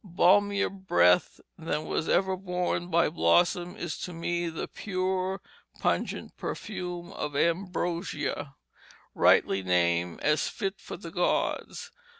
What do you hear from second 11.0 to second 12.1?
gods.